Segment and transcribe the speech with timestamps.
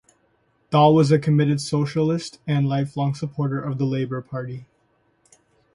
[0.71, 4.65] Thaw was a committed socialist and lifelong supporter of the Labour Party.